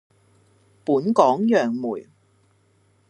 [0.83, 2.07] 本港楊梅